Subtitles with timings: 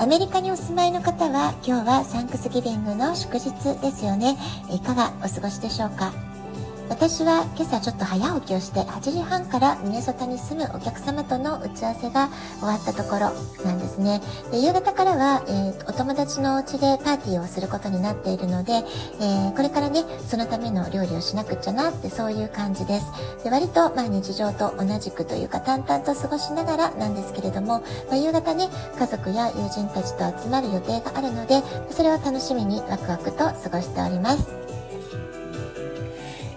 [0.00, 3.50] アメリカにお住まいの方は今日はサンクスギビングの祝日
[3.80, 4.36] ですよね。
[4.70, 6.12] いかがお過ごしでしょうか？
[6.88, 12.28] 私は今朝ちょっと早起きをして8時半からミネソタに住むお客様との打ち合わせが
[12.60, 14.20] 終わったところなんですね。
[14.50, 23.06] で夕方からは、えー、お友達のお家でパーティーをすることになっているので、えー、これからね、そのための料理をしなくちゃなってそういう感じです。
[23.44, 28.68] で割と、まあ、日常と同じくというか淡々と過ごしながらなんですけれども、まあ、夕方ね、
[28.98, 34.77] 家族や友人たちと集まる予定があるので、それを楽しみにワクワクと過ごしております。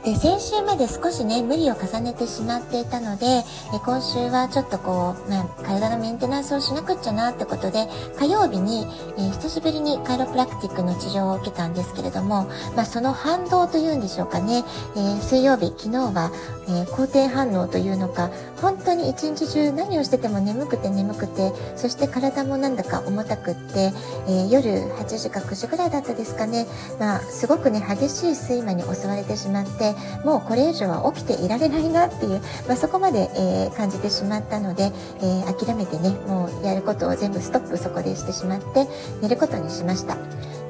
[0.03, 3.44] で先週まで少しね無理を重ねてしまっていたのでえ
[3.85, 14.63] 今週はちょっとこう、まあ、体のメンテナンスをしなくっちゃなってことで火曜日に、えー、久しぶりにカイロプラクティックの治療を受けたんですけれども、まあ、その反動というんでしょうかね、
[14.95, 16.31] えー、水曜日昨日は、
[16.67, 23.91] えー、好転反応というのか本当に一日中何をしてても眠くて眠くてそして体もなんだか重たくって、
[24.27, 26.67] え夜8時か9時ぐらいだったですかね、
[26.99, 29.91] まあ、すごくね激しい睡魔に襲われてしまって
[30.23, 38.88] もうこれ以上は起きていられないなっていう、まあ、そこまで、えー、感じてしまったので、えー、諦めてねもうやることを全部ストップそこでしてしまって
[39.22, 40.17] 寝ることにしました。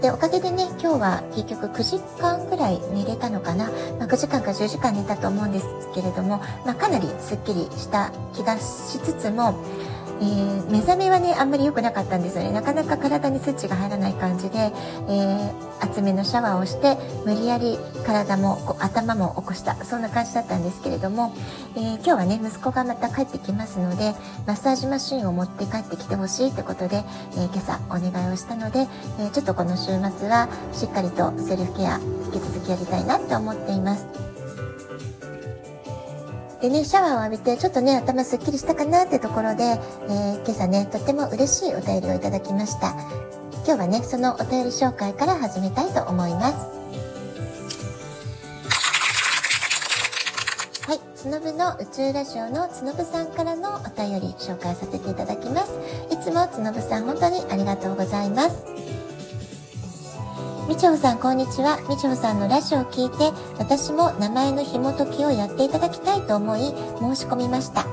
[0.01, 3.65] で、おかげでね、今日は結局9時間ぐらい寝れたのかな。
[3.99, 9.53] まあ、9時間か10時間寝たと思うんですけれども、まあ、かなりすっきりした気がしつつも、
[10.21, 21.33] えー、目覚めはねあんまり良くなかったんですよねなかなか体にスイッチが入らない感じで、えー、厚めのシャワーをして無理やり体もこう頭も起こしたそんな感じだったんですけれども、
[21.75, 24.13] えー、今日はね息子がまた帰ってきますので
[24.45, 27.03] マッサージマシンを持って帰ってきてほしいってことで、
[27.37, 28.87] え今朝お願いをしたので、
[29.19, 29.85] えちょっとこの週
[30.17, 34.30] 末はしっかりとセルフケア引き続きやりたいなって思っています。
[36.61, 42.91] でね、シャワーを浴びて、ちょっとね、頭すっきりしたかなってところで、えー、今朝ね、とっても嬉しいお便りをいただきました。
[43.65, 46.55] 今日はね、そのお便り紹介から始めたいと思います。
[50.87, 55.71] はい、つのぶの宇宙ラジオのつのぶさんからのお便り紹介させていただきます。
[56.11, 58.80] いつもつのぶさん本当にありがとうございます。
[60.81, 61.77] ちほさん、こんにちは。
[61.89, 67.85] みちほさんのラジオを聞いて、私も名前の紐解きをやっていただきたいと思い、申し込みました。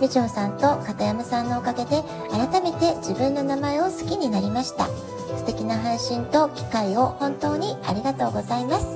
[0.00, 4.86] みちほさんと片山さんのおかげで、改めて自分の名前を好きになりました。
[5.38, 8.86] 素敵な配信と機会を本当にありがとうございます。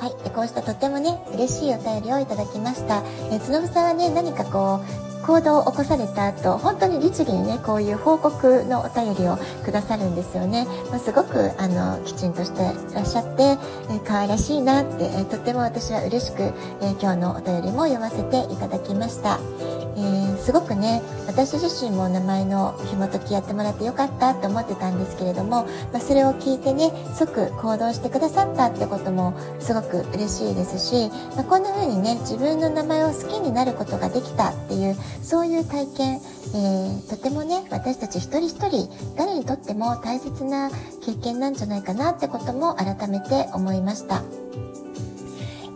[0.00, 3.04] はい、こうしたとってもね、嬉しいお便りをいただきました。
[3.30, 12.62] えつのぶさんはね、何かこう、行動を起こされた後本当に律儀にねこういう報告のお便りをくださるんですよね、まあ、すごくあのきちんとして
[12.94, 19.83] らっしゃって、えー、可愛らしいなって、えー、とっても私は嬉しく、えー、今日のお便りも読ませていただきました。
[19.96, 36.20] えー、すごくね私自身も名前の紐解きやってもらってよかったって思ってたんですけれども、まあ、それを聞いてね即行動してくださったってこともすごく嬉しいですし、まあ、こんな風にね自分の名前を好きになることができたっていうそういう体験、
[36.54, 40.70] えー、とてもね私たち一人一人誰にとっても大切な
[41.04, 44.22] 経験なんじゃないかなってことも改めて思いました。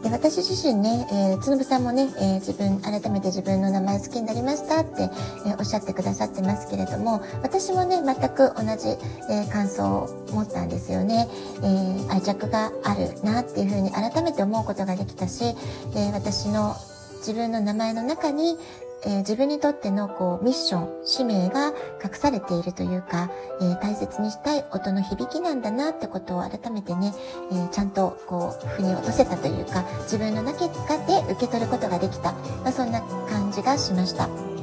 [0.08, 5.02] で私自身ね、えー、つのぶさんもね、えー、自分、改めて自分の名前好きになりましたって、
[5.46, 8.88] えー、おっしゃってくださってますけれども、私もね、全く同じ、
[9.30, 11.28] えー、感想を持ったんですよね。
[11.58, 16.74] えー、愛着があるなっていうふうに改めて思うことができたし、えー、私の
[17.18, 18.56] 自分の名前の中に
[19.04, 21.72] えー、自分にとってのこうミッション、使命が
[22.02, 23.30] 隠されているというか、
[23.60, 27.12] えー、大切にしたい音の響きなんだなってことを改めてね、
[27.52, 34.57] えー、ちゃんとこう、腑に落とせたというか、自分の中で受け取ることができた、まあ、そんな感じがしました。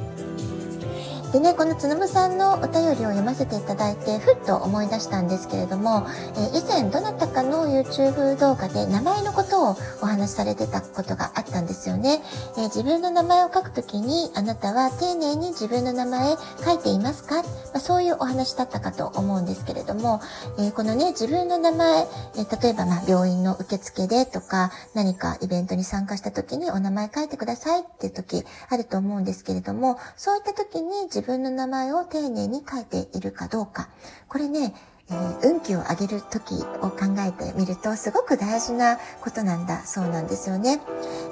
[1.36, 12.22] でね、このつのむさんのお便りを読ませていただいて、ふっと思い出したんですけれども、えー、以前どなたかの YouTube 動画で名前のことをお話しされてたことがあったんですよね。
[12.56, 20.22] えー、自分の名前を書くときに、あなたは丁寧に自分の名前書いていますか、まあ、そういうお話だったかと思うんですけれども、
[20.58, 22.06] えー、このね、自分の名前、え
[22.62, 33.88] 例えばまあ病院の受付でとか、何かイベントに参加したときにお名前書いてくださいっていう時あると思うんですけれども、そういった時に自分の名前を丁寧に書いているかどうか。
[34.28, 34.72] これね、
[35.10, 40.80] えー、運気を上げる時を考えてみるとすごく大事なことなんだそうなんですよね。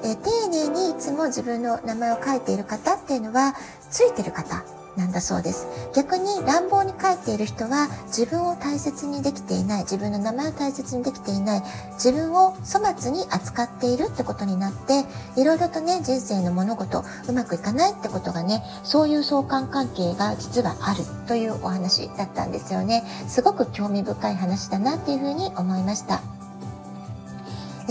[0.02, 3.55] えー、丁寧にいつも自分の名前を書いている方っていうのは
[3.91, 4.64] ついてる方
[4.96, 5.67] なんだそうです。
[5.94, 11.62] 逆に乱暴に書いている人は自分を大切にできていない、自分の名前を大切にできていない、
[11.94, 15.05] 自分を粗末に扱っているってことになって、
[15.41, 23.05] いろいろとね、人生の物事うまくいかないってことがね、そういう相関関係が実はあるというお話だったんですよね。
[23.26, 26.34] すごく興味深い話だなっていうふうに思いました。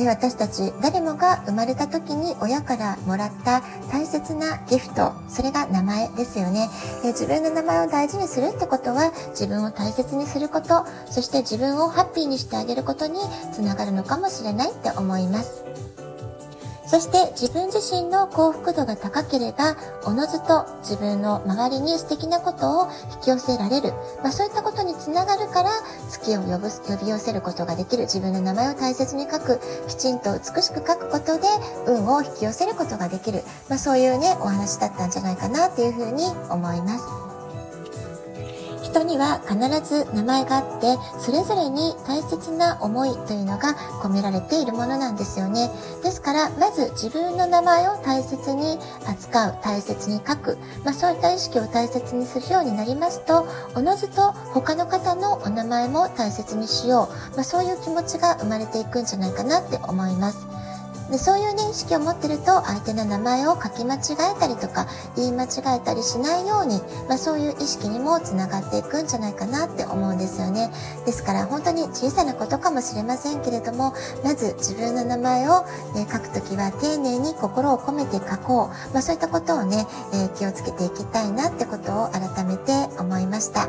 [0.02, 3.62] 私たち誰もが生まれた時に親からもらった
[3.92, 6.68] 大切なギフト、それが名前ですよね。
[7.04, 13.20] え自分の名前を大事にするってことは自分を大切にすること、そして自分をハッピーにしてあげることに
[13.54, 15.64] つながるのかもしれないって思います。
[16.94, 19.76] そして自分自身の幸福度が高ければ、
[20.06, 23.94] おのずと自分の周りに素敵なことを引き寄せられる。
[24.22, 25.72] まあ、そういったことにつながるから、
[26.08, 28.04] 月を呼ぶ呼び寄せることができる。
[28.04, 29.60] 自分の名前を大切に書く。
[29.88, 31.48] きちんと美しく書くことで、
[31.88, 33.42] 運を引き寄せることができる。
[33.70, 37.23] まあ、そういうね、お話だったんじゃないかなっていうふうに思います。
[38.94, 45.70] 人には必ず名前があって、それぞれに大切な思いというのが込められているものなんですよね。
[46.04, 60.53] ですから、まず自分の名前を大切に扱う、大切に書く、まあ、そういった意識を大切にするようになりますと、おのずと他の方のお名前も大切にしよう、まあ、そういう気持ちが生まれていくんじゃないかなって思います。
[61.14, 70.72] でそういうね意識を持ってると相手の名前を書き間違えたりとか言い間違えたりしないように、まあ、そういう意識にもつながっていくんじゃないかなって思うんですよね
[71.06, 73.94] ですから本当に小さなことかもしれませんけれども
[74.24, 75.62] まず自分の名前を、
[75.94, 83.68] ね、書くときは丁寧に心を込めて書こう、まあ、そういったことをね、え、気をつけていきたいなってことを改めて思いました。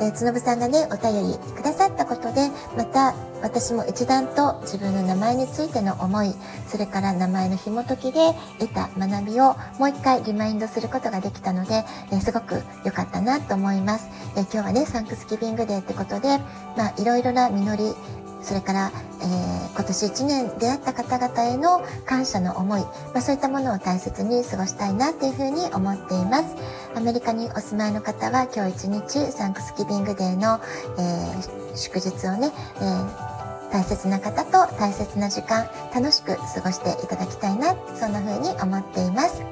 [0.00, 6.34] えー、つのぶさんがね、お便りくださったことで、また私も一段と自分の名前についての思い、
[6.68, 8.20] そそれから名前の紐解きで
[8.60, 14.08] 得た学びをもう一回リマインドすることができたので、えー、すごく良かったなと思います。
[14.36, 16.38] えー、今日はね、サンクスギビングデーってことで、
[16.76, 17.96] まあ、いろいろな実り、
[18.42, 26.54] それから、えー、今年1年出会った方々への感謝の思い、まあ、そういったものを大切に過ごしたいなっていうふうに思っています。
[26.94, 30.60] アメリカにお住まいの方は今日一日サンクスギビングデーの、
[30.96, 33.37] えー、祝日をね、えー、
[33.72, 39.42] 大切な方と大切な時間楽しく過ごしていただきたいなそんな風に思っています。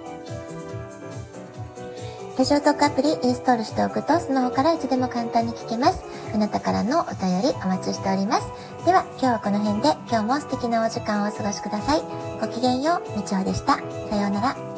[2.38, 6.04] ラジオトークアプリインストールしておくとスマホからいつでも簡単に聞けます。
[6.34, 8.46] あなたからのお便りお待ちしております。
[8.84, 12.02] では今日はこの辺で今日も素敵なお時間をお過ごしください。
[12.38, 13.76] ごきげんようみちおでした。
[14.10, 14.75] さようなら。